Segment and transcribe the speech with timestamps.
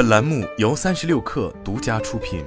[0.00, 2.42] 本栏目由三十六氪独家出品。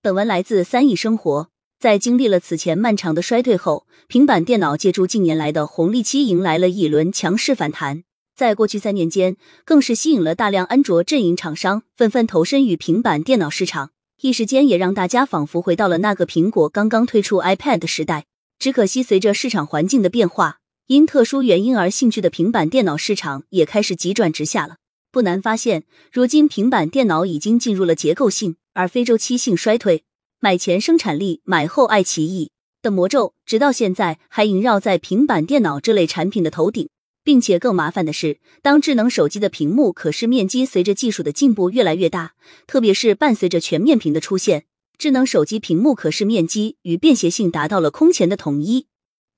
[0.00, 1.50] 本文来自三亿生活。
[1.78, 8.04] 在经历了此前漫长的衰退后，平板电脑借助近年来的红利期，迎来了一轮强势反弹。
[8.34, 9.36] 在过去三年间，
[9.66, 13.90] 更是吸引了大量安卓阵营厂商纷纷投身于平板电脑市场，
[14.22, 18.24] 一时间也让大家仿佛回到了那个苹果刚刚推出 iPad 的时代。
[18.58, 20.60] 只可惜，随着市场环境的变化，
[20.92, 24.76] 因特殊原因而兴趣的平板电脑市场也开始急转直下了。
[25.10, 30.04] 不难发现，如今平板电脑已经进入了结构性而非周期性衰退，
[30.38, 32.50] 买前生产力，买后爱奇艺
[32.82, 36.90] 的魔咒，直到现在还萦绕在平板电脑这类产品的头顶。
[37.24, 42.34] 并且更麻烦的是，当智能手机的屏幕可视面积随着技术的进步越来越大，
[42.66, 44.64] 特别是伴随着全面屏的出现。
[44.98, 48.88] 智能手机屏幕可视面积与便携性达到了空前的统一，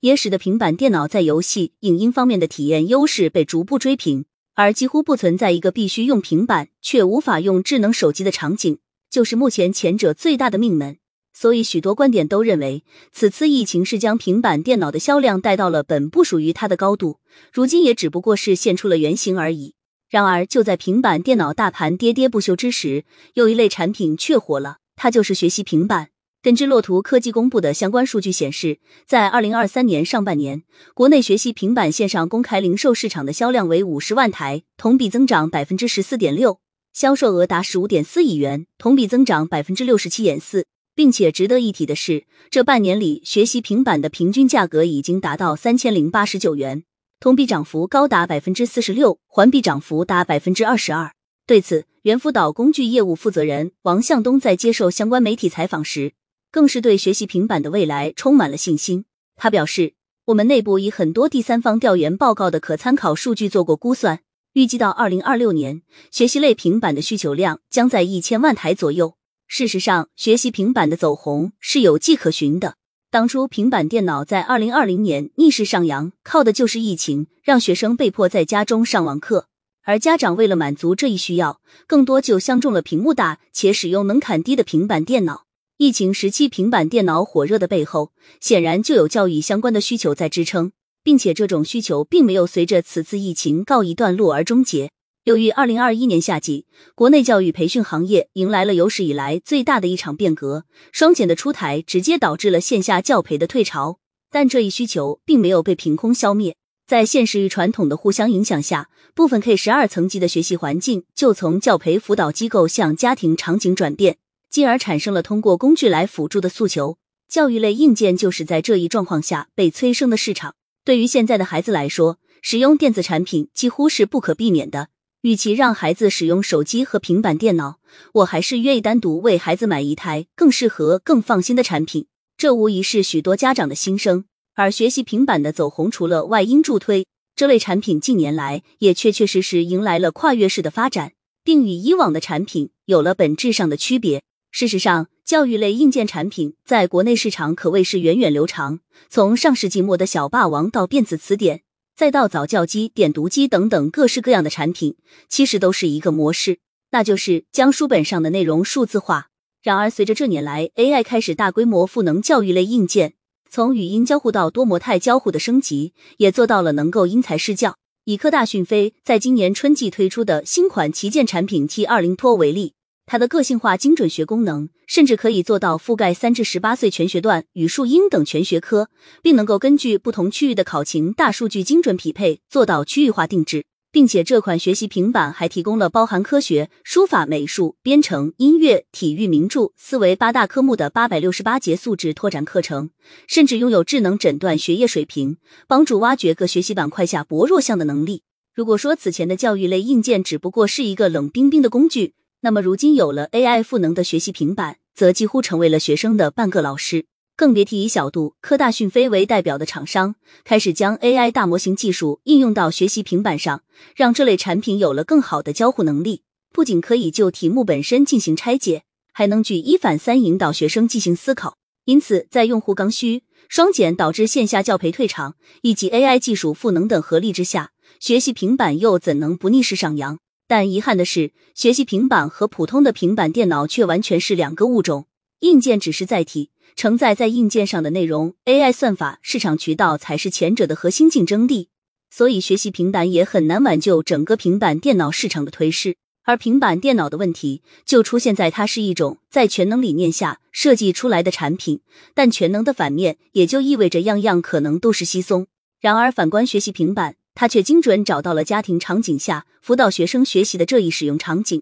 [0.05, 8.77] 也使得平板电脑在游戏、影音方面的体验优势被逐步追平，而几乎不存在一个必须用平板却无法用智能手机的场景，
[9.09, 10.97] 就是目前前者最大的命门。
[11.33, 17.17] 所以，许多观点都认为，此次疫情是将平板电脑的销量带到了本不属于它的高度，
[17.51, 19.73] 如今也只不过是现出了原形而已。
[20.07, 24.77] 然而，就在平板电脑大盘跌跌不休之时，有一类产品却火了。
[24.95, 26.09] 它就是学习平板。
[26.45, 30.61] 根据洛图科技公布的相关数据显示，在二零二三年上半年，
[30.93, 36.59] 国内学习平板线上公开零售市场的销量为五十万台，同比增长百分之十四点六，
[36.93, 40.67] 销售额达十五点四亿元，同比增长百分之六十七点四。
[40.93, 46.83] 并且值得一提的是，这半年里学习平板的平均价格已经达到三千零八十九元，
[47.19, 51.11] 同比涨幅高达百分之四十六，环比涨幅达百分之二十二。
[51.47, 56.13] 对此，猿辅导工具业务负责人王向东在接受相关媒体采访时，
[56.55, 59.03] 更是对学习平板的未来充满了信心。
[59.35, 59.95] 他表示
[60.27, 64.21] ：“我们内部以很多第三方调研报告的可参考数据做过估算，
[64.53, 65.81] 预计到二零二六年，
[66.11, 69.17] 学习类平板的需求量将在一千万台左右。
[69.47, 72.75] 事实上，学习平板的走红是有迹可循的。
[73.11, 79.47] 当初平板电脑在二零二零年逆势上扬，靠的就是疫情，让学生被迫在家中上网课。”
[79.83, 85.44] 而家长为了满足这一需要，更多就相中了屏幕大且使用门槛低的平板电脑。
[85.77, 90.71] 疫情时期平板电脑火热的背后，显然就有教育相关的需求在支撑，
[91.03, 94.89] 并且这种需求并没有随着此次疫情告一段落而终结。
[95.25, 96.65] 由于二零二一年夏季，
[96.95, 100.63] 国内教育培训行业迎来了有史以来最大的一场变革，
[100.93, 103.99] 双减的出台直接导致了线下教培的退潮，
[104.31, 106.55] 但这一需求并没有被凭空消灭。
[106.87, 114.17] 在现实与传统的互相影响下，部分 K 十二层级的学习环境就从教培辅导机构向家庭场景转变，
[114.55, 116.97] 进而产生了通过工具来辅助的诉求。
[117.27, 120.55] 教育类硬件就是在这一状况下被催生的市场。
[120.85, 124.87] 对于现在的孩子来说，使用电子产品几乎是不可避免的。
[125.23, 127.79] 与其让孩子使用手机和平板电脑，
[128.13, 132.07] 我还是愿意单独为孩子买一台更适合、更放心的产品。
[132.37, 134.23] 这无疑是许多家长的心声。
[134.53, 137.05] 而学习平板的走红，除了外因助推，
[137.35, 141.11] 这类产品近年来也确确实实迎来了跨越式的发展，
[141.43, 144.23] 并与以往的产品有了本质上的区别。
[144.57, 148.79] 事实上，教育类硬件产品在国内市场可谓是源远流长，
[149.09, 154.95] 从上世纪末的小霸王到电子词典，再到早教机、点读机等等各式各样的产品，
[155.27, 156.59] 其实都是一个模式，
[156.91, 159.27] 那就是将书本上的内容数字化。
[159.61, 163.15] 然而，随着这年来 AI 开始大规模赋能教育类硬件。
[163.49, 167.75] 从语音交互到多模态交互的升级，也做到了能够因材施教。
[168.05, 172.71] 以科大讯飞在今年春季推出的新款旗舰产品 T 二零 Pro 为例，
[173.05, 178.89] 它的个性化精准学功能，甚至可以做到覆盖三至十八岁全学段、语数英等全学科，
[179.21, 183.65] 并能够根据不同区域的考勤大数据精准匹配，做到区域化定制。
[183.91, 192.89] 并且这款学习平板还提供了包含科学、书法、美术、编程、音乐、体育、名著、思维八大科目的八百六十八节素质拓展课程，
[193.25, 198.23] 甚至拥有智能诊断学业水平，帮助挖掘各学习板块下薄弱项的能力。
[198.53, 207.07] 如果说此前的教育类硬件只不过是一个冷冰冰的工具，那么如今有了 AI 赋能的学习平板，则几乎成为了学生的半个老师。
[207.35, 210.13] 更别提以小度、科大讯飞为代表的厂商，
[210.43, 213.63] 开始将 AI 大模型技术应用到学习平板上，
[213.95, 216.21] 让这类产品有了更好的交互能力。
[216.53, 221.57] 不仅可以就题目本身进行拆解，还能举一反三引导学生进行思考。
[221.85, 225.33] 因此，在用户刚需、双减导致线下教培退场，
[225.63, 230.19] 以及 AI 技术赋能等合力之下，学习平板又怎能不逆势上扬？
[230.47, 235.07] 但遗憾的是，学习平板和普通的平板电脑却完全是两个物种，
[235.39, 236.51] 硬件只是载体。
[236.75, 241.69] 承载在硬件上的内容，AI 算法、市场渠道才是前者的核心竞争力。
[242.09, 245.95] 所以学习平板也很难挽救整个平板电脑市场的颓势。
[246.23, 251.81] 而平板电脑的问题就出现在它是一种在全能理念下设计出来的产品，
[252.13, 255.47] 但全能的反面也就意味着样样可能都是稀松。
[255.79, 261.61] 然而反观学习平板，他却精准找到了家庭场景下辅导学生学习的这一使用场景。